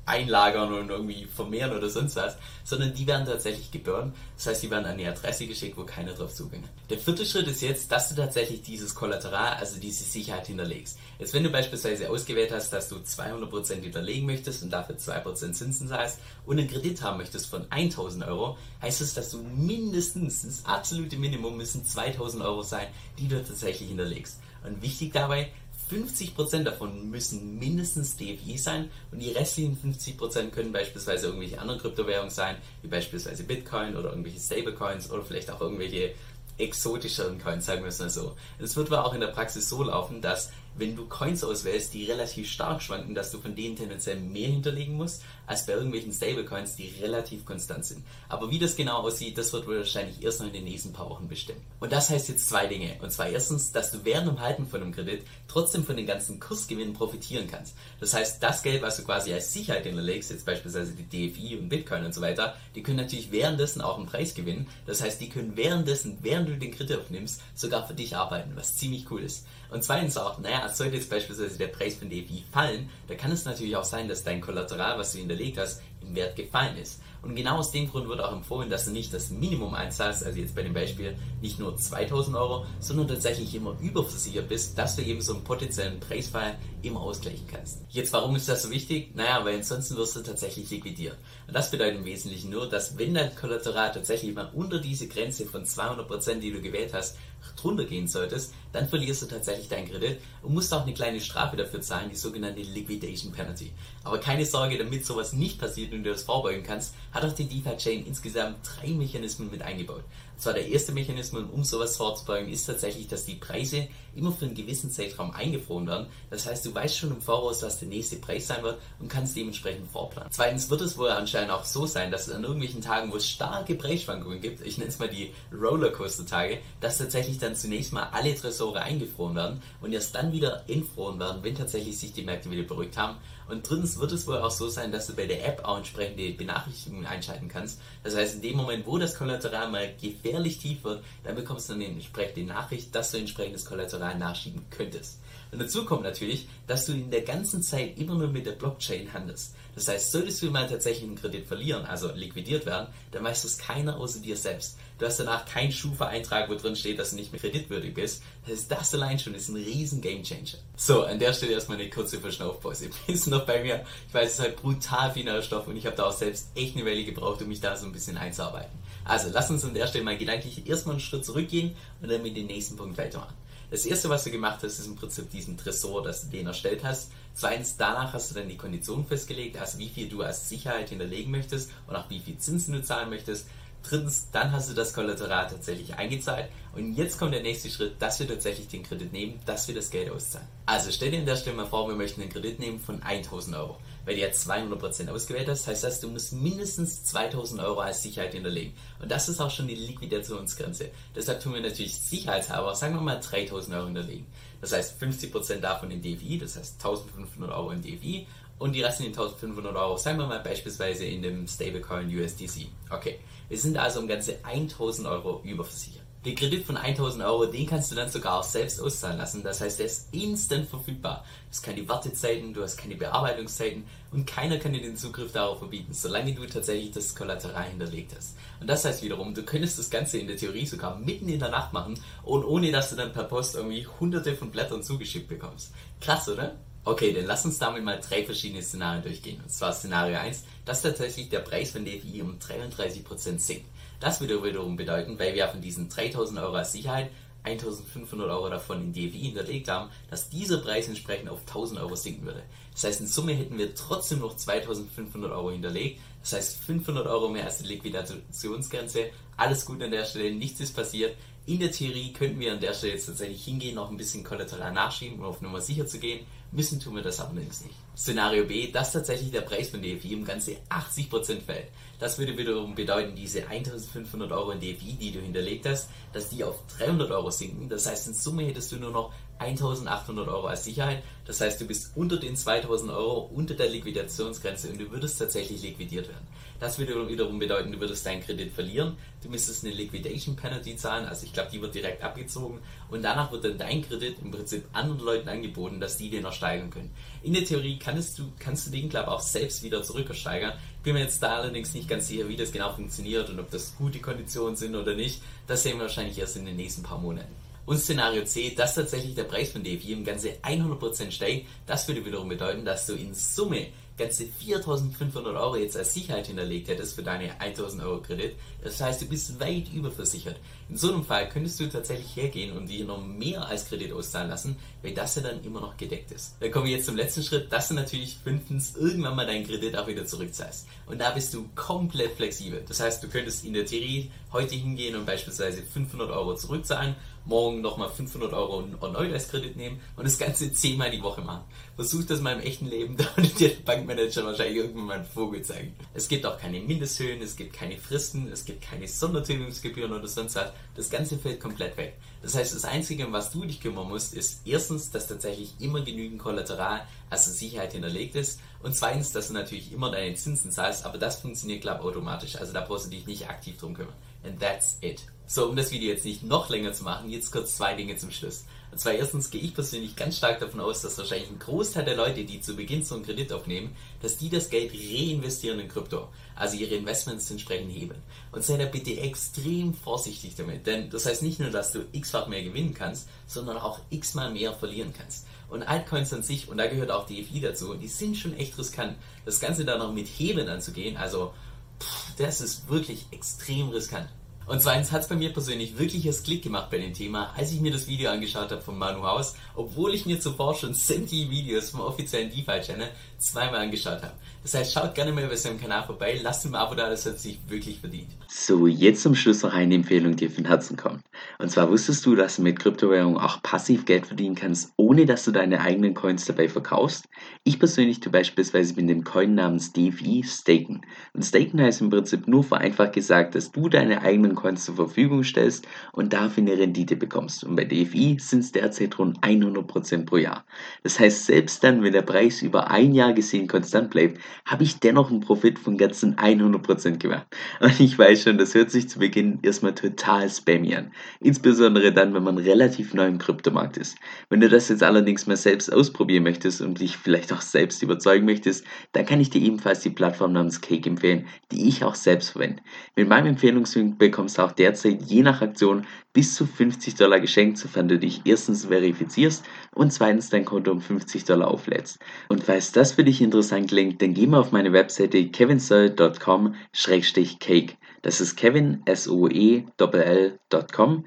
einlagern 0.06 0.74
und 0.74 0.89
irgendwie 0.89 1.25
vermehren 1.25 1.75
oder 1.75 1.89
sonst 1.89 2.15
was, 2.15 2.36
sondern 2.63 2.94
die 2.94 3.06
werden 3.06 3.25
tatsächlich 3.25 3.71
geburnt. 3.71 4.15
Das 4.36 4.48
heißt, 4.48 4.63
die 4.63 4.71
werden 4.71 4.86
an 4.86 4.98
die 4.98 5.06
Adresse 5.06 5.45
geschickt, 5.45 5.77
wo 5.77 5.83
keiner 5.83 6.13
drauf 6.13 6.33
Zugang. 6.33 6.63
Der 6.89 6.98
vierte 6.98 7.25
Schritt 7.25 7.48
ist 7.48 7.62
jetzt, 7.62 7.92
dass 7.92 8.09
du 8.09 8.15
tatsächlich 8.15 8.62
dieses 8.63 8.95
Kollateral, 8.95 9.57
also 9.57 9.80
diese 9.80 10.03
Sicherheit 10.03 10.48
hinterlegst. 10.48 10.98
Jetzt, 11.19 11.33
wenn 11.33 11.44
du 11.44 11.50
beispielsweise 11.50 12.09
ausgewählt 12.09 12.51
hast, 12.51 12.74
dass 12.74 12.89
du 12.89 12.95
200% 12.95 13.81
hinterlegen 13.81 14.25
möchtest 14.25 14.63
und 14.63 14.71
dafür 14.71 14.95
2% 14.95 15.53
Zinsen 15.53 15.88
zahlst 15.88 16.19
und 16.45 16.57
einen 16.57 16.68
Kredit 16.68 17.01
haben 17.01 17.18
möchtest 17.18 17.48
von 17.48 17.65
1000 17.69 18.25
Euro, 18.25 18.57
heißt 18.81 19.01
es, 19.01 19.13
dass 19.13 19.30
du 19.30 19.38
mindestens, 19.38 20.42
das 20.42 20.65
absolute 20.65 21.18
Minimum 21.18 21.57
müssen 21.57 21.86
2000 21.86 22.44
Euro 22.44 22.63
sein, 22.63 22.88
die 23.19 23.27
du 23.27 23.44
tatsächlich 23.44 23.89
hinterlegst. 23.89 24.39
Und 24.63 24.81
wichtig 24.81 25.13
dabei, 25.13 25.51
50% 25.92 26.64
davon 26.64 27.10
müssen 27.10 27.60
mindestens 27.60 28.16
DFI 28.16 28.58
sein 28.58 28.90
und 29.12 29.20
die 29.20 29.32
restlichen 29.32 29.78
50% 29.78 30.50
können 30.52 30.72
beispielsweise 30.72 31.28
irgendwelche 31.28 31.60
anderen 31.60 31.80
Kryptowährungen 31.80 32.32
sein, 32.32 32.56
wie 32.82 32.88
beispielsweise 32.88 33.44
Bitcoin 33.44 33.96
oder 33.96 34.10
irgendwelche 34.10 34.40
Stablecoins 34.40 35.12
oder 35.12 35.24
vielleicht 35.24 35.52
auch 35.52 35.60
irgendwelche 35.60 36.14
exotischeren 36.58 37.40
Coins, 37.40 37.66
sagen 37.66 37.82
wir 37.82 37.90
es 37.90 38.00
mal 38.00 38.10
so. 38.10 38.36
Es 38.60 38.76
wird 38.76 38.92
aber 38.92 39.06
auch 39.06 39.14
in 39.14 39.22
der 39.22 39.28
Praxis 39.28 39.68
so 39.68 39.84
laufen, 39.84 40.22
dass 40.22 40.52
wenn 40.76 40.96
du 40.96 41.06
Coins 41.08 41.44
auswählst, 41.44 41.94
die 41.94 42.06
relativ 42.06 42.50
stark 42.50 42.82
schwanken, 42.82 43.14
dass 43.14 43.32
du 43.32 43.40
von 43.40 43.56
denen 43.56 43.76
tendenziell 43.76 44.20
mehr 44.20 44.48
hinterlegen 44.48 44.96
musst, 44.96 45.24
als 45.46 45.66
bei 45.66 45.74
irgendwelchen 45.74 46.14
Stablecoins, 46.14 46.76
die 46.76 46.94
relativ 47.02 47.46
konstant 47.46 47.86
sind. 47.86 48.06
Aber 48.30 48.50
wie 48.50 48.60
das 48.60 48.76
genau 48.76 49.00
aussieht, 49.00 49.38
das 49.38 49.52
wird 49.52 49.68
wahrscheinlich 49.68 50.24
erst 50.24 50.40
noch 50.40 50.48
in 50.48 50.54
den 50.54 50.64
nächsten 50.64 50.94
paar 50.94 51.10
Wochen 51.10 51.28
bestimmt. 51.28 51.60
Und 51.80 51.92
das 51.92 52.10
heißt 52.10 52.30
jetzt 52.30 52.48
zwei 52.48 52.68
Dinge. 52.68 52.96
Und 53.02 53.12
zwar 53.12 53.28
erstens, 53.28 53.72
dass 53.72 53.92
du 53.92 54.00
während 54.04 54.28
dem 54.28 54.40
Halten 54.40 54.66
von 54.66 54.82
einem 54.82 54.94
Kredit 54.94 55.24
trotzdem 55.48 55.84
von 55.84 55.98
den 55.98 56.06
ganzen 56.06 56.40
Kursgewinnen 56.40 56.94
profitieren 56.94 57.48
kannst. 57.50 57.76
Das 58.00 58.14
heißt, 58.14 58.42
das 58.42 58.64
Geld, 58.64 58.82
was 58.82 58.98
du 58.98 59.04
quasi 59.04 59.34
als 59.34 59.52
Sicherheit 59.52 59.84
hinterlegst, 59.84 60.32
jetzt 60.32 60.46
beispielsweise 60.46 60.94
die 60.94 61.32
DFI 61.32 61.58
und 61.58 61.70
Bitcoin 61.70 62.06
und 62.06 62.14
so 62.14 62.22
weiter, 62.22 62.56
die 62.76 62.84
können 62.84 62.98
natürlich 62.98 63.32
währenddessen 63.32 63.82
auch 63.82 63.98
einen 63.98 64.08
Preis 64.08 64.34
gewinnen. 64.34 64.68
Das 64.86 65.02
heißt, 65.02 65.20
die 65.20 65.30
können 65.30 65.58
währenddessen, 65.58 66.20
während 66.22 66.48
du 66.48 66.58
den 66.58 66.72
Kredit 66.72 67.00
aufnimmst, 67.00 67.42
sogar 67.56 67.86
für 67.86 67.94
dich 67.94 68.16
arbeiten, 68.16 68.52
was 68.56 68.78
ziemlich 68.78 69.10
cool 69.12 69.22
ist. 69.22 69.46
Und 69.70 69.84
zweitens 69.84 70.18
auch, 70.18 70.38
naja, 70.40 70.61
sollte 70.69 70.96
jetzt 70.96 71.10
beispielsweise 71.10 71.58
der 71.58 71.68
Preis 71.68 71.96
von 71.96 72.10
DFI 72.10 72.44
fallen, 72.52 72.90
da 73.08 73.16
kann 73.16 73.31
es 73.31 73.46
natürlich 73.46 73.75
auch 73.75 73.84
sein, 73.84 74.08
dass 74.08 74.24
dein 74.24 74.42
Kollateral, 74.42 74.98
was 74.98 75.13
du 75.13 75.19
hinterlegt 75.19 75.58
hast, 75.58 75.81
im 76.02 76.16
Wert 76.16 76.36
gefallen 76.36 76.78
ist. 76.78 77.02
Und 77.22 77.36
genau 77.36 77.58
aus 77.58 77.72
dem 77.72 77.90
Grund 77.90 78.08
wird 78.08 78.19
auch 78.19 78.31
empfohlen, 78.31 78.69
dass 78.69 78.86
du 78.86 78.92
nicht 78.92 79.13
das 79.13 79.30
Minimum 79.30 79.75
einzahlst, 79.75 80.25
also 80.25 80.40
jetzt 80.40 80.56
bei 80.56 80.63
dem 80.63 80.74
Beispiel 80.74 81.16
nicht 81.42 81.60
nur 81.60 81.78
2000 81.78 82.36
Euro, 82.36 82.66
sondern 82.80 83.08
tatsächlich 83.08 83.54
immer 83.54 83.75
überversichert 83.80 84.50
bist, 84.50 84.78
dass 84.78 84.96
du 84.96 85.04
eben 85.04 85.22
so 85.22 85.36
einen 85.36 85.44
potenziellen 85.44 86.00
Preisfall 86.00 86.56
immer 86.83 87.01
ausgleichen 87.01 87.45
kannst. 87.48 87.80
Jetzt, 87.89 88.13
warum 88.13 88.36
ist 88.36 88.50
das 88.50 88.63
so 88.63 88.72
wichtig? 88.72 89.16
Naja, 89.16 89.44
weil 89.44 89.57
ansonsten 89.57 89.95
wirst 89.98 90.16
du 90.16 90.22
tatsächlich 90.22 90.69
liquidiert. 90.69 91.18
Und 91.48 91.54
das 91.54 91.72
bedeutet 91.72 92.00
im 92.00 92.06
Wesentlichen 92.06 92.50
nur, 92.50 92.69
dass 92.69 92.98
wenn 92.98 93.13
dein 93.13 93.36
Kollateral 93.36 93.92
tatsächlich 93.92 94.33
mal 94.33 94.50
unter 94.54 94.80
diese 94.80 95.07
Grenze 95.07 95.45
von 95.45 95.66
200%, 95.66 96.39
die 96.39 96.51
du 96.51 96.62
gewählt 96.62 96.94
hast, 96.94 97.18
drunter 97.56 97.86
gehen 97.86 98.07
solltest, 98.07 98.54
dann 98.72 98.88
verlierst 98.88 99.24
du 99.24 99.25
tatsächlich 99.25 99.68
deinen 99.68 99.89
Kredit 99.89 100.19
und 100.42 100.54
musst 100.54 100.74
auch 100.74 100.83
eine 100.83 100.94
kleine 100.94 101.19
Strafe 101.19 101.57
dafür 101.57 101.81
zahlen, 101.81 102.10
die 102.10 102.16
sogenannte 102.16 102.62
Liquidation 102.62 103.31
Penalty. 103.31 103.72
Aber 104.04 104.19
keine 104.19 104.45
Sorge, 104.45 104.77
damit 104.77 105.06
sowas 105.06 105.34
nicht 105.34 105.60
passiert 105.60 105.94
und 105.94 106.04
du 106.04 106.12
das 106.12 106.24
vorbeugen 106.24 106.63
kannst, 106.63 106.94
hat 107.12 107.24
auch 107.24 107.34
die 107.34 107.45
DeFi-Chain 107.48 108.06
insgesamt 108.06 108.57
drei 108.63 108.89
Mechanismen 108.89 109.51
mit 109.51 109.62
eingebaut. 109.62 110.04
Zwar 110.42 110.54
der 110.54 110.68
erste 110.68 110.92
Mechanismus, 110.92 111.44
um 111.54 111.64
sowas 111.64 111.98
vorzubeugen, 111.98 112.52
ist 112.52 112.66
tatsächlich, 112.66 113.08
dass 113.08 113.26
die 113.26 113.36
Preise 113.36 113.88
immer 114.16 114.32
für 114.32 114.46
einen 114.46 114.56
gewissen 114.56 114.90
Zeitraum 114.90 115.30
eingefroren 115.36 115.86
werden. 115.86 116.08
Das 116.32 116.48
heißt, 116.48 116.66
du 116.66 116.74
weißt 116.74 116.98
schon 116.98 117.12
im 117.12 117.22
Voraus, 117.22 117.62
was 117.62 117.78
der 117.78 117.88
nächste 117.88 118.16
Preis 118.16 118.48
sein 118.48 118.64
wird 118.64 118.80
und 118.98 119.08
kannst 119.08 119.38
dementsprechend 119.38 119.92
vorplanen. 119.92 120.32
Zweitens 120.32 120.72
wird 120.72 120.82
es 120.82 120.98
wohl 120.98 121.12
anscheinend 121.12 121.52
auch 121.52 121.64
so 121.64 121.86
sein, 121.86 122.10
dass 122.10 122.28
an 122.28 122.44
irgendwelchen 122.44 122.82
Tagen, 122.82 123.12
wo 123.12 123.18
es 123.18 123.30
starke 123.30 123.76
Preisschwankungen 123.76 124.42
gibt, 124.42 124.66
ich 124.66 124.80
nenne 124.80 124.90
es 124.90 124.98
mal 124.98 125.10
die 125.10 125.32
Rollercoaster-Tage, 125.54 126.58
dass 126.80 126.98
tatsächlich 126.98 127.38
dann 127.38 127.56
zunächst 127.56 127.94
mal 127.94 128.10
alle 128.12 128.34
Tresore 128.34 128.82
eingefroren 128.82 129.36
werden 129.36 129.62
und 129.80 129.94
erst 129.94 130.16
dann 130.16 130.34
wieder 130.34 130.64
entfroren 130.68 131.20
werden, 131.20 131.44
wenn 131.44 131.54
tatsächlich 131.54 132.00
sich 132.00 132.14
die 132.14 132.24
Märkte 132.24 132.50
wieder 132.50 132.64
beruhigt 132.64 132.98
haben. 132.98 133.18
Und 133.48 133.70
drittens 133.70 134.00
wird 134.00 134.14
es 134.14 134.28
wohl 134.28 134.38
auch 134.38 134.50
so 134.50 134.70
sein, 134.70 134.94
dass 134.94 135.08
du 135.08 135.14
bei 135.14 135.26
der 135.26 135.46
App 135.46 135.66
auch 135.66 135.78
entsprechende 135.78 136.32
Benachrichtigungen 136.32 137.06
einschalten 137.06 137.50
kannst. 137.50 137.82
Das 138.02 138.16
heißt, 138.16 138.36
in 138.36 138.42
dem 138.42 138.56
Moment, 138.56 138.86
wo 138.86 138.98
das 138.98 139.18
Kollateral 139.18 139.70
mal 139.70 139.94
gefährlich 140.31 140.60
tief 140.60 140.83
wird, 140.83 141.04
dann 141.24 141.36
bekommst 141.36 141.69
du 141.69 141.74
dann 141.74 141.81
entsprechende 141.81 142.54
Nachricht, 142.54 142.95
dass 142.95 143.12
du 143.12 143.18
entsprechendes 143.18 143.66
Kollateral 143.66 144.18
nachschieben 144.18 144.62
könntest. 144.69 145.19
Und 145.51 145.60
dazu 145.60 145.83
kommt 145.83 146.04
natürlich, 146.04 146.48
dass 146.68 146.86
du 146.86 146.94
in 146.94 147.12
der 147.12 147.24
ganzen 147.24 147.62
Zeit 147.62 147.98
immer 147.98 148.16
nur 148.16 148.30
mit 148.30 148.45
der 148.45 148.54
Blockchain 148.54 149.12
handelst. 149.12 149.54
Das 149.75 149.88
heißt, 149.88 150.12
solltest 150.12 150.42
du 150.42 150.50
mal 150.50 150.68
tatsächlich 150.68 151.04
einen 151.04 151.19
Kredit 151.19 151.45
verlieren, 151.45 151.86
also 151.86 152.12
liquidiert 152.13 152.66
werden, 152.66 152.88
dann 153.12 153.24
weiß 153.24 153.42
das 153.42 153.57
keiner 153.57 153.98
außer 153.98 154.19
dir 154.19 154.38
selbst. 154.38 154.78
Du 155.01 155.07
hast 155.07 155.19
danach 155.19 155.48
keinen 155.48 155.71
Schufa-Eintrag, 155.71 156.48
wo 156.48 156.53
drin 156.53 156.75
steht, 156.75 157.00
dass 157.00 157.09
du 157.09 157.15
nicht 157.15 157.31
mehr 157.31 157.42
kreditwürdig 157.42 157.95
bist. 157.95 158.21
Das 158.44 158.51
heißt, 158.51 158.71
das 158.71 158.94
allein 158.94 159.18
schon 159.18 159.33
ist 159.33 159.50
ein 159.50 159.56
riesen 159.56 160.00
Gamechanger. 160.00 160.59
So, 160.77 161.06
an 161.06 161.18
der 161.18 161.33
Stelle 161.33 161.53
erstmal 161.53 161.79
eine 161.79 161.89
kurze 161.89 162.20
Verschnaufpause. 162.20 162.91
Bist 163.08 163.25
noch 163.25 163.48
bei 163.48 163.63
mir? 163.63 163.84
Ich 164.08 164.13
weiß, 164.13 164.27
es 164.27 164.34
ist 164.36 164.39
halt 164.41 164.58
brutal 164.58 165.12
finaler 165.12 165.41
Stoff 165.41 165.65
und 165.65 165.75
ich 165.75 165.88
habe 165.88 165.96
da 165.96 166.03
auch 166.03 166.12
selbst 166.12 166.50
echt 166.53 166.75
eine 166.75 166.86
Weile 166.86 167.03
gebraucht, 167.03 167.41
um 167.41 167.48
mich 167.48 167.60
da 167.60 167.75
so 167.75 167.88
ein 167.88 167.93
bisschen 167.93 168.15
einzuarbeiten. 168.15 168.77
Also, 169.03 169.29
lass 169.34 169.50
uns 169.50 169.65
an 169.65 169.74
der 169.74 169.88
Stelle 169.88 170.03
mal 170.03 170.20
gedanklich 170.20 170.67
erstmal 170.70 170.93
einen 170.93 171.01
Schritt 171.01 171.25
zurückgehen 171.25 171.75
und 172.00 172.12
dann 172.12 172.22
mit 172.22 172.38
dem 172.38 172.46
nächsten 172.46 172.77
Punkt 172.77 172.96
weitermachen. 173.00 173.34
Das 173.72 173.88
erste, 173.88 174.08
was 174.10 174.25
du 174.25 174.29
gemacht 174.29 174.60
hast, 174.62 174.77
ist 174.77 174.86
im 174.86 174.98
Prinzip 174.98 175.31
diesen 175.31 175.58
Tresor, 175.58 176.03
dass 176.03 176.22
du 176.22 176.27
den 176.27 176.46
erstellt 176.46 176.84
hast. 176.84 177.10
Zweitens, 177.34 177.77
danach 177.77 178.13
hast 178.13 178.29
du 178.29 178.36
dann 178.36 178.50
die 178.50 178.58
Konditionen 178.58 179.05
festgelegt, 179.08 179.58
also 179.58 179.79
wie 179.79 179.89
viel 179.89 180.10
du 180.10 180.22
als 180.22 180.48
Sicherheit 180.48 180.89
hinterlegen 180.89 181.31
möchtest 181.31 181.72
und 181.88 181.96
auch 181.96 182.10
wie 182.10 182.20
viel 182.20 182.38
Zinsen 182.38 182.74
du 182.74 182.84
zahlen 182.84 183.10
möchtest. 183.10 183.48
Drittens, 183.84 184.28
dann 184.32 184.52
hast 184.52 184.70
du 184.70 184.74
das 184.74 184.94
Kollateral 184.94 185.48
tatsächlich 185.48 185.96
eingezahlt 185.96 186.50
und 186.76 186.94
jetzt 186.96 187.18
kommt 187.18 187.34
der 187.34 187.42
nächste 187.42 187.70
Schritt, 187.70 188.00
dass 188.00 188.20
wir 188.20 188.28
tatsächlich 188.28 188.68
den 188.68 188.84
Kredit 188.84 189.12
nehmen, 189.12 189.40
dass 189.46 189.68
wir 189.68 189.76
das 189.76 189.90
Geld 189.90 190.10
auszahlen. 190.10 190.48
Also 190.66 190.92
stell 190.92 191.12
dir 191.12 191.20
an 191.20 191.26
der 191.26 191.36
Stelle 191.36 191.58
mal 191.58 191.66
vor, 191.66 191.88
wir 191.88 191.96
möchten 191.96 192.22
einen 192.22 192.32
Kredit 192.32 192.60
nehmen 192.60 192.80
von 192.80 193.02
1000 193.02 193.56
Euro. 193.56 193.78
Weil 194.06 194.16
du 194.16 194.22
jetzt 194.22 194.50
200% 194.50 195.10
ausgewählt 195.10 195.48
hast, 195.48 195.68
heißt 195.68 195.84
das, 195.84 196.00
du 196.00 196.08
musst 196.08 196.34
mindestens 196.34 197.04
2000 197.04 197.62
Euro 197.62 197.82
als 197.82 198.02
Sicherheit 198.02 198.34
hinterlegen. 198.34 198.74
Und 199.00 199.12
das 199.12 199.30
ist 199.30 199.40
auch 199.40 199.52
schon 199.52 199.68
die 199.68 199.76
Liquidationsgrenze. 199.76 200.90
Deshalb 201.16 201.42
tun 201.42 201.54
wir 201.54 201.62
natürlich 201.62 201.96
sicherheitshalber, 201.96 202.74
sagen 202.74 202.96
wir 202.96 203.02
mal 203.02 203.20
3000 203.20 203.76
Euro 203.76 203.86
hinterlegen. 203.86 204.26
Das 204.60 204.74
heißt 204.74 205.02
50% 205.02 205.60
davon 205.60 205.92
in 205.92 206.02
DFI, 206.02 206.38
das 206.40 206.56
heißt 206.56 206.76
1500 206.84 207.52
Euro 207.52 207.72
in 207.72 207.82
DFI 207.82 208.28
und 208.62 208.74
die 208.74 208.84
restlichen 208.84 209.12
1500 209.12 209.76
Euro, 209.76 209.98
sagen 209.98 210.20
wir 210.20 210.28
mal 210.28 210.40
beispielsweise 210.40 211.06
in 211.06 211.24
dem 211.24 211.48
Stablecoin 211.48 212.08
USDC. 212.08 212.68
Okay, 212.92 213.20
wir 213.51 213.58
sind 213.58 213.77
also 213.77 214.00
um 214.00 214.08
ganze 214.08 214.46
1000 214.46 215.10
Euro 215.10 215.41
überversichert. 215.43 216.05
Den 216.24 216.36
Kredit 216.38 216.63
von 216.63 216.77
1000 216.77 217.22
Euro, 217.22 217.48
den 217.48 217.67
kannst 217.67 217.91
du 217.91 217.96
dann 217.96 218.10
sogar 218.10 218.39
auch 218.39 218.43
selbst 218.43 218.79
auszahlen 218.79 219.17
lassen. 219.17 219.43
Das 219.43 219.60
heißt, 219.60 219.77
der 219.77 219.88
ist 219.88 220.08
instant 220.13 220.70
verfügbar. 220.70 221.25
Du 221.25 221.50
hast 221.50 221.62
keine 221.62 221.86
Wartezeiten, 221.89 222.53
du 222.53 222.63
hast 222.63 222.77
keine 222.77 222.96
Bearbeitungszeiten 222.96 223.84
und 224.13 224.25
keiner 224.25 224.58
kann 224.58 224.72
dir 224.72 224.79
den 224.79 224.96
Zugriff 224.96 225.34
darauf 225.34 225.58
verbieten, 225.58 225.93
solange 225.93 226.34
du 226.34 226.46
tatsächlich 226.46 226.91
das 226.91 227.13
Kollateral 227.13 227.65
hinterlegt 227.65 228.13
hast. 228.15 228.38
Und 228.62 228.67
das 228.67 228.86
heißt 228.86 229.03
wiederum, 229.03 229.34
du 229.34 229.43
könntest 229.43 229.77
das 229.77 229.89
Ganze 229.89 230.17
in 230.17 230.27
der 230.27 230.38
Theorie 230.38 230.65
sogar 230.65 230.98
mitten 230.98 231.27
in 231.27 231.39
der 231.39 231.50
Nacht 231.50 231.74
machen 231.74 232.00
und 232.24 232.46
ohne 232.46 232.72
dass 232.72 232.89
du 232.89 232.96
dann 232.96 233.12
per 233.12 233.25
Post 233.25 233.55
irgendwie 233.55 233.86
hunderte 234.00 234.34
von 234.38 234.50
Blättern 234.50 234.81
zugeschickt 234.81 235.27
bekommst. 235.27 235.74
Krass, 236.00 236.29
oder? 236.29 236.55
Okay, 236.84 237.14
dann 237.14 237.26
lass 237.26 237.46
uns 237.46 237.60
damit 237.60 237.84
mal 237.84 238.00
drei 238.00 238.26
verschiedene 238.26 238.64
Szenarien 238.64 239.04
durchgehen. 239.04 239.40
Und 239.42 239.52
zwar 239.52 239.72
Szenario 239.72 240.18
1, 240.18 240.44
dass 240.66 240.82
tatsächlich 240.82 241.30
der 241.30 241.40
Preis 241.40 241.72
von 241.72 241.86
DFI 241.86 242.22
um 242.24 242.40
33% 242.40 243.38
sinkt. 243.38 243.66
Das 244.00 244.20
würde 244.20 244.44
wiederum 244.44 244.78
bedeuten, 244.78 245.20
weil 245.20 245.36
wir 245.36 245.48
von 245.48 245.62
diesen 245.62 245.90
3000 245.90 246.40
Euro 246.40 246.56
als 246.56 246.72
Sicherheit 246.72 247.12
1500 247.44 248.30
Euro 248.30 248.50
davon 248.50 248.82
in 248.82 248.94
DFI 248.94 249.20
hinterlegt 249.20 249.68
haben, 249.68 249.90
dass 250.10 250.30
dieser 250.30 250.58
Preis 250.58 250.88
entsprechend 250.88 251.30
auf 251.30 251.42
1000 251.42 251.80
Euro 251.80 251.96
sinken 251.96 252.26
würde. 252.26 252.44
Das 252.74 252.84
heißt, 252.84 253.02
in 253.02 253.08
Summe 253.08 253.34
hätten 253.34 253.58
wir 253.58 253.74
trotzdem 253.76 254.20
noch 254.20 254.36
2500 254.36 255.32
Euro 255.32 255.52
hinterlegt. 255.52 256.00
Das 256.22 256.34
heißt, 256.34 256.58
500 256.64 257.08
Euro 257.08 257.30
mehr 257.30 257.46
als 257.46 257.60
die 257.60 257.68
Liquidationsgrenze. 257.68 259.10
Alles 259.38 259.66
gut 259.66 259.82
an 259.82 259.92
der 259.92 260.06
Stelle, 260.06 260.34
nichts 260.34 260.60
ist 260.60 260.76
passiert. 260.76 261.16
In 261.48 261.60
der 261.60 261.72
Theorie 261.72 262.14
könnten 262.14 262.40
wir 262.40 262.54
an 262.54 262.60
der 262.60 262.74
Stelle 262.74 262.94
jetzt 262.94 263.08
tatsächlich 263.08 263.44
hingehen, 263.44 263.76
noch 263.76 263.90
ein 263.90 263.98
bisschen 263.98 264.24
Kollateral 264.24 264.72
nachschieben, 264.72 265.20
um 265.20 265.26
auf 265.26 265.42
Nummer 265.42 265.60
sicher 265.60 265.88
zu 265.88 266.00
gehen. 266.00 266.26
Müssen 266.51 266.79
tun 266.79 266.96
wir 266.96 267.01
das 267.01 267.20
allerdings 267.20 267.62
nicht. 267.62 267.75
Szenario 267.95 268.45
B, 268.45 268.71
dass 268.71 268.93
tatsächlich 268.93 269.31
der 269.31 269.41
Preis 269.41 269.69
von 269.69 269.81
DFI 269.81 270.15
um 270.15 270.24
ganze 270.24 270.57
80% 270.69 271.41
fällt. 271.41 271.67
Das 272.00 272.17
würde 272.17 272.38
wiederum 272.38 272.74
bedeuten, 272.74 273.15
diese 273.15 273.48
1500 273.48 274.31
Euro 274.31 274.51
in 274.51 274.60
DFI, 274.60 274.93
die 275.00 275.12
du 275.12 275.19
hinterlegt 275.19 275.67
hast, 275.67 275.89
dass 276.13 276.29
die 276.29 276.43
auf 276.43 276.60
300 276.77 277.12
Euro 277.12 277.29
sinken. 277.29 277.69
Das 277.69 277.86
heißt, 277.86 278.07
in 278.07 278.13
Summe 278.13 278.43
hättest 278.43 278.71
du 278.71 278.77
nur 278.77 278.91
noch 278.91 279.13
1800 279.41 280.27
Euro 280.27 280.48
als 280.48 280.63
Sicherheit. 280.63 281.03
Das 281.25 281.41
heißt, 281.41 281.60
du 281.62 281.65
bist 281.65 281.91
unter 281.95 282.17
den 282.17 282.36
2000 282.36 282.91
Euro, 282.91 283.29
unter 283.33 283.53
der 283.53 283.69
Liquidationsgrenze 283.69 284.69
und 284.69 284.79
du 284.79 284.91
würdest 284.91 285.19
tatsächlich 285.19 285.62
liquidiert 285.62 286.07
werden. 286.07 286.27
Das 286.60 286.77
würde 286.77 287.07
wiederum 287.07 287.39
bedeuten, 287.39 287.71
du 287.71 287.79
würdest 287.79 288.05
deinen 288.05 288.21
Kredit 288.21 288.51
verlieren. 288.51 288.98
Du 289.24 289.29
müsstest 289.29 289.65
eine 289.65 289.74
Liquidation 289.74 290.36
Penalty 290.36 290.75
zahlen, 290.75 291.07
also 291.07 291.25
ich 291.25 291.33
glaube, 291.33 291.50
die 291.51 291.62
wird 291.62 291.74
direkt 291.74 292.03
abgezogen 292.03 292.60
und 292.89 293.03
danach 293.03 293.31
wird 293.31 293.45
dann 293.45 293.57
dein 293.57 293.81
Kredit 293.81 294.17
im 294.24 294.31
Prinzip 294.31 294.65
anderen 294.74 295.00
Leuten 295.00 295.29
angeboten, 295.29 295.79
dass 295.79 295.98
die 295.98 296.10
den 296.10 296.24
noch 296.24 296.33
steigern 296.33 296.69
können. 296.69 296.91
In 297.24 297.33
der 297.33 297.45
Theorie 297.45 297.79
kannst 297.84 298.20
du, 298.20 298.32
kannst 298.40 298.68
du 298.68 298.72
den, 298.72 298.88
ich, 298.88 298.98
auch 298.98 299.22
selbst 299.22 299.64
wieder 299.64 299.84
zurücksteigern. 299.84 300.54
Bin 300.84 300.94
mir 300.94 301.02
jetzt 301.02 301.22
da 301.22 301.38
allerdings 301.38 301.74
nicht 301.74 301.90
ganz 301.90 302.08
sicher, 302.08 302.28
wie 302.28 302.36
das 302.36 302.52
genau 302.52 302.74
funktioniert 302.74 303.30
und 303.30 303.40
ob 303.40 303.52
das 303.52 303.76
gute 303.76 304.00
Konditionen 304.00 304.56
sind 304.56 304.76
oder 304.76 304.96
nicht. 304.96 305.22
Das 305.48 305.64
sehen 305.64 305.78
wir 305.78 305.84
wahrscheinlich 305.84 306.18
erst 306.18 306.38
in 306.38 306.46
den 306.46 306.56
nächsten 306.56 306.84
paar 306.84 306.98
Monaten. 306.98 307.34
Und 307.66 307.78
Szenario 307.78 308.26
C, 308.26 308.54
dass 308.56 308.76
tatsächlich 308.76 309.16
der 309.16 309.24
Preis 309.24 309.52
von 309.52 309.64
DFI 309.64 309.94
im 309.94 310.04
Ganze 310.04 310.32
100% 310.42 311.12
steigt, 311.12 311.48
das 311.68 311.88
würde 311.88 312.06
wiederum 312.06 312.28
bedeuten, 312.28 312.66
dass 312.66 312.88
du 312.88 312.94
in 312.94 313.14
Summe 313.14 313.68
ganze 314.01 314.25
4500 314.25 315.36
Euro 315.36 315.55
jetzt 315.55 315.77
als 315.77 315.93
Sicherheit 315.93 316.27
hinterlegt 316.27 316.67
hättest 316.67 316.96
für 316.96 317.03
deine 317.03 317.39
1000 317.39 317.84
Euro 317.84 318.01
Kredit. 318.01 318.36
Das 318.63 318.81
heißt, 318.81 319.01
du 319.01 319.05
bist 319.05 319.39
weit 319.39 319.72
überversichert. 319.74 320.38
In 320.70 320.77
so 320.77 320.91
einem 320.91 321.05
Fall 321.05 321.29
könntest 321.29 321.60
du 321.60 321.67
tatsächlich 321.67 322.15
hergehen 322.15 322.58
und 322.58 322.67
dir 322.67 322.86
noch 322.86 323.05
mehr 323.05 323.46
als 323.46 323.65
Kredit 323.65 323.91
auszahlen 323.91 324.29
lassen, 324.29 324.55
weil 324.81 324.93
das 324.93 325.15
ja 325.15 325.22
dann 325.22 325.43
immer 325.43 325.62
noch 325.62 325.77
gedeckt 325.77 326.12
ist. 326.12 326.36
Dann 326.39 326.51
kommen 326.51 326.65
wir 326.65 326.74
jetzt 326.74 326.86
zum 326.86 326.96
letzten 326.96 327.24
Schritt, 327.24 327.51
dass 327.51 327.67
du 327.67 327.74
natürlich 327.74 328.17
fünftens 328.24 328.75
irgendwann 328.75 329.15
mal 329.15 329.25
deinen 329.25 329.46
Kredit 329.46 329.77
auch 329.77 329.88
wieder 329.88 330.05
zurückzahlst. 330.05 330.67
Und 330.88 331.00
da 331.00 331.12
bist 331.12 331.34
du 331.34 331.48
komplett 331.55 332.13
flexibel. 332.13 332.63
Das 332.67 332.79
heißt, 332.79 333.03
du 333.03 333.08
könntest 333.08 333.46
in 333.46 333.53
der 333.53 333.65
Theorie 333.65 334.12
heute 334.31 334.55
hingehen 334.55 334.96
und 334.96 335.05
beispielsweise 335.05 335.62
500 335.62 336.10
Euro 336.10 336.36
zurückzahlen 336.36 336.96
morgen 337.25 337.62
nochmal 337.62 337.90
500 337.90 338.34
Euro 338.34 338.63
erneut 338.82 339.13
als 339.13 339.30
Kredit 339.30 339.56
nehmen 339.56 339.80
und 339.96 340.06
das 340.06 340.18
Ganze 340.18 340.51
zehnmal 340.51 340.92
die 340.92 341.01
Woche 341.01 341.22
machen. 341.22 341.44
Versuch 341.75 342.04
das 342.04 342.22
mal 342.22 342.34
im 342.34 342.42
echten 342.42 342.68
Leben, 342.68 342.98
da 342.98 343.06
würde 343.16 343.30
dir 343.30 343.50
der 343.50 343.63
Bankmanager 343.63 344.25
wahrscheinlich 344.25 344.58
irgendwann 344.58 344.86
mal 344.86 344.98
einen 344.98 345.06
Vogel 345.06 345.42
zeigen. 345.42 345.75
Es 345.94 346.08
gibt 346.08 346.25
auch 346.25 346.38
keine 346.38 346.60
Mindesthöhen, 346.60 347.22
es 347.22 347.36
gibt 347.36 347.54
keine 347.54 347.78
Fristen, 347.78 348.30
es 348.32 348.46
gibt 348.46 348.62
keine 348.62 348.88
Sondertilgungsgebühren 348.88 349.94
oder 349.94 350.08
sonst 350.08 350.36
was. 350.36 350.51
Das 350.75 350.90
Ganze 350.90 351.18
fällt 351.18 351.40
komplett 351.40 351.78
weg. 351.78 351.98
Das 352.22 352.36
heißt, 352.36 352.56
das 352.56 352.66
Einzige, 352.66 353.08
um 353.08 353.13
was 353.13 353.32
du 353.32 353.46
dich 353.46 353.60
kümmern 353.60 353.88
musst, 353.88 354.13
ist 354.13 354.42
erstens, 354.46 354.92
dass 354.92 355.08
tatsächlich 355.08 355.54
immer 355.60 355.82
genügend 355.82 356.20
Kollateral, 356.20 356.86
also 357.10 357.32
Sicherheit 357.32 357.74
hinterlegt 357.74 358.16
ist 358.16 358.40
und 358.63 358.75
zweitens, 358.75 359.12
dass 359.12 359.30
du 359.30 359.34
natürlich 359.34 359.72
immer 359.72 359.92
deine 359.92 360.16
Zinsen 360.16 360.51
zahlst, 360.51 360.86
aber 360.86 360.98
das 360.98 361.20
funktioniert, 361.20 361.62
glaube 361.62 361.82
ich, 361.82 361.86
automatisch. 361.86 362.36
Also 362.36 362.54
da 362.54 362.62
brauchst 362.62 362.86
du 362.86 362.90
dich 362.92 363.08
nicht 363.08 363.28
aktiv 363.30 363.58
drum 363.58 363.74
kümmern. 363.74 363.96
And 364.24 364.40
that's 364.40 364.78
it. 364.82 365.01
So, 365.28 365.48
um 365.48 365.56
das 365.56 365.72
Video 365.72 365.90
jetzt 365.90 366.06
nicht 366.06 366.24
noch 366.24 366.50
länger 366.50 366.74
zu 366.74 366.84
machen, 366.84 367.10
jetzt 367.10 367.32
kurz 367.32 367.56
zwei 367.56 367.74
Dinge 367.74 367.96
zum 367.96 368.12
Schluss. 368.12 368.44
Und 368.72 368.80
zwar 368.80 368.94
erstens 368.94 369.30
gehe 369.30 369.42
ich 369.42 369.54
persönlich 369.54 369.98
ganz 369.98 370.18
stark 370.18 370.40
davon 370.40 370.62
aus, 370.62 370.82
dass 370.82 370.98
wahrscheinlich 370.98 371.30
ein 371.30 371.40
Großteil 371.40 371.84
der 371.84 371.98
Leute, 371.98 372.24
die 372.24 372.40
zu 372.40 372.56
Beginn 372.56 372.84
so 372.84 372.96
einen 372.96 373.06
Kredit 373.06 373.34
aufnehmen, 373.34 373.75
dass 374.01 374.18
die 374.18 374.30
das 374.30 374.50
Geld 374.50 374.72
reinvestieren 374.74 375.60
in 375.60 375.68
Krypto. 375.68 376.08
Also 376.36 376.56
ihre 376.56 376.75
Investments 376.75 377.30
entsprechend 377.30 377.72
hebeln. 377.74 378.01
Und 378.32 378.46
sei 378.46 378.58
da 378.58 378.66
bitte 378.66 378.98
extrem 378.98 379.74
vorsichtig 379.74 380.36
damit. 380.36 380.68
Denn 380.68 380.90
das 380.90 381.06
heißt 381.06 381.22
nicht 381.22 381.40
nur, 381.40 381.50
dass 381.50 381.74
du 381.74 381.86
x-fach 381.92 382.28
mehr 382.28 382.44
gewinnen 382.44 382.74
kannst, 382.74 383.10
sondern 383.28 383.58
auch 383.58 383.80
x-mal 383.90 384.32
mehr 384.32 384.54
verlieren 384.54 384.94
kannst. 384.98 385.28
Und 385.50 385.63
Altcoins 385.63 386.13
an 386.13 386.24
sich, 386.24 386.48
und 386.48 386.58
da 386.58 386.68
gehört 386.68 386.92
auch 386.92 387.06
DFI 387.06 387.42
dazu, 387.42 387.74
die 387.74 387.90
sind 387.90 388.16
schon 388.16 388.38
echt 388.38 388.58
riskant. 388.58 388.96
Das 389.25 389.42
Ganze 389.42 389.66
dann 389.66 389.80
noch 389.80 389.92
mit 389.92 390.08
Hebeln 390.08 390.48
anzugehen, 390.48 390.96
also 390.96 391.34
pff, 391.82 392.16
das 392.18 392.40
ist 392.40 392.70
wirklich 392.70 393.08
extrem 393.12 393.68
riskant. 393.68 394.08
Und 394.48 394.62
zweitens 394.62 394.91
hat 394.91 395.01
es 395.01 395.07
bei 395.07 395.15
mir 395.15 395.31
persönlich 395.31 395.77
wirklich 395.77 396.05
erst 396.05 396.25
Klick 396.25 396.43
gemacht 396.43 396.69
bei 396.69 396.77
dem 396.77 396.93
Thema, 396.93 397.31
als 397.38 397.51
ich 397.51 397.62
mir 397.62 397.71
das 397.71 397.88
Video 397.88 398.10
angeschaut 398.10 398.51
habe 398.51 398.62
von 398.62 398.77
Manu 398.77 399.03
Haus, 399.03 399.36
obwohl 399.55 399.93
ich 399.93 400.05
mir 400.05 400.19
zuvor 400.19 400.55
schon 400.55 400.74
sämtliche 400.74 401.29
Videos 401.29 401.69
vom 401.69 401.81
offiziellen 401.81 402.29
DeFi-Channel 402.29 402.89
zweimal 403.17 403.62
angeschaut 403.62 404.01
habe. 404.01 404.13
Das 404.43 404.55
heißt, 404.55 404.74
schaut 404.74 404.95
gerne 404.95 405.12
mal 405.12 405.27
bei 405.27 405.36
seinem 405.36 405.62
Kanal 405.62 405.83
vorbei, 405.83 406.19
lasst 406.24 406.45
ihm 406.45 406.55
ein 406.55 406.62
Abo 406.62 406.74
da, 406.74 406.89
das 406.89 407.05
hat 407.05 407.19
sich 407.19 407.39
wirklich 407.48 407.79
verdient. 407.79 408.10
So, 408.27 408.65
jetzt 408.65 409.03
zum 409.03 409.13
Schluss 409.13 409.43
noch 409.43 409.53
eine 409.53 409.75
Empfehlung, 409.75 410.15
die 410.15 410.29
von 410.29 410.45
Herzen 410.45 410.77
kommt. 410.77 411.03
Und 411.38 411.51
zwar 411.51 411.69
wusstest 411.69 412.05
du, 412.05 412.15
dass 412.15 412.38
du 412.38 412.41
mit 412.41 412.57
Kryptowährungen 412.57 413.19
auch 413.19 413.43
passiv 413.43 413.86
Geld 413.86 414.07
verdienen 414.07 414.36
kannst, 414.36 414.74
ohne 414.77 415.05
dass 415.05 415.25
du 415.25 415.31
deine 415.31 415.62
eigenen 415.62 415.93
Coins 415.93 416.25
dabei 416.25 416.50
verkaufst? 416.50 417.07
Ich 417.43 417.60
persönlich 417.60 418.00
tue 418.00 418.12
beispielsweise 418.12 418.74
mit 418.74 418.89
dem 418.89 419.03
Coin 419.03 419.36
namens 419.36 419.74
DFI 419.74 420.24
staken. 420.25 420.81
Und 421.13 421.24
staken 421.24 421.62
heißt 421.62 421.81
im 421.81 421.91
Prinzip 421.91 422.27
nur 422.27 422.43
vereinfacht 422.43 422.93
gesagt, 422.93 423.36
dass 423.36 423.51
du 423.51 423.69
deine 423.69 424.01
eigenen 424.01 424.31
Coins 424.36 424.66
zur 424.66 424.76
Verfügung 424.76 425.24
stellst 425.24 425.68
und 425.92 426.14
dafür 426.14 426.44
eine 426.44 426.58
Rendite 426.58 426.96
bekommst. 426.96 427.44
Und 427.44 427.56
bei 427.56 427.66
DFI 427.66 428.18
sind 428.20 428.40
es 428.40 428.52
derzeit 428.52 428.98
rund 429.00 429.20
100% 429.20 430.06
pro 430.06 430.18
Jahr. 430.18 430.46
Das 430.84 431.00
heißt, 431.00 431.26
selbst 431.26 431.64
dann, 431.64 431.84
wenn 431.84 431.94
der 431.94 432.02
Preis 432.02 432.42
über 432.42 432.70
ein 432.70 432.94
Jahr 432.94 433.14
gesehen 433.14 433.48
konstant 433.48 433.90
bleibt, 433.90 434.20
habe 434.46 434.64
ich 434.64 434.80
dennoch 434.80 435.12
einen 435.12 435.22
Profit 435.22 435.60
von 435.60 435.78
ganzen 435.78 436.16
100% 436.16 436.98
gemacht. 436.98 437.28
Und 437.60 437.80
ich 437.80 437.98
weiß 437.98 438.24
schon, 438.24 438.38
das 438.38 438.54
hört 438.56 438.72
sich 438.72 438.90
zu 438.90 439.00
Beginn 439.00 439.40
erstmal 439.42 439.76
total 439.76 440.30
spammy 440.30 440.76
an. 440.76 440.92
Insbesondere 441.20 441.92
dann, 441.92 442.14
wenn 442.14 442.24
man 442.24 442.38
relativ 442.38 442.94
neu 442.94 443.08
im 443.08 443.18
Kryptomarkt 443.18 443.78
ist. 443.78 443.98
Wenn 444.30 444.42
du 444.42 444.50
das 444.50 444.70
jetzt 444.70 444.84
allerdings 444.84 445.28
mal 445.28 445.38
selbst 445.38 445.72
ausprobieren 445.72 446.24
möchtest 446.24 446.62
und 446.62 446.80
dich 446.80 446.98
vielleicht 446.98 447.34
auch 447.34 447.42
selbst 447.42 447.82
überzeugen 447.84 448.26
möchtest, 448.26 448.66
dann 448.94 449.06
kann 449.06 449.20
ich 449.20 449.30
dir 449.30 449.42
ebenfalls 449.42 449.82
die 449.82 449.90
Plattform 449.90 450.34
namens 450.34 450.62
Cake 450.62 450.90
empfehlen, 450.90 451.26
die 451.52 451.68
ich 451.68 451.84
auch 451.84 451.96
selbst 451.96 452.32
verwende. 452.32 452.62
Mit 452.96 453.08
meinem 453.08 453.28
Empfehlungslink 453.28 453.98
bekommst 453.98 454.21
du 454.28 454.42
auch 454.42 454.51
derzeit 454.51 455.01
je 455.04 455.24
nach 455.24 455.42
Aktion 455.42 455.86
bis 456.13 456.36
zu 456.36 456.46
50 456.46 456.96
Dollar 456.96 457.20
geschenkt, 457.20 457.58
sofern 457.58 457.88
du 457.88 457.98
dich 457.98 458.22
erstens 458.25 458.66
verifizierst 458.66 459.46
und 459.74 459.94
zweitens 459.94 460.30
dein 460.30 460.46
Konto 460.46 460.72
um 460.72 460.82
50 460.82 461.25
Dollar 461.25 461.50
auflädst. 461.50 461.98
Und 462.30 462.44
falls 462.44 462.72
das 462.72 462.92
für 462.94 463.04
dich 463.04 463.22
interessant 463.22 463.70
klingt, 463.70 464.01
dann 464.01 464.13
geh 464.13 464.28
mal 464.28 464.40
auf 464.40 464.51
meine 464.51 464.74
Webseite 464.74 465.30
kevinsoe.com-cake. 465.30 467.78
Das 468.01 468.20
ist 468.20 468.36
kevin, 468.36 468.82
S-O-E-L-L.com, 468.86 471.06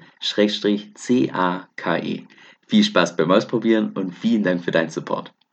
C-A-K-E. 0.95 2.23
Viel 2.67 2.83
Spaß 2.83 3.15
beim 3.15 3.31
Ausprobieren 3.31 3.91
und 3.91 4.15
vielen 4.15 4.41
Dank 4.43 4.63
für 4.63 4.71
deinen 4.71 4.89
Support. 4.89 5.34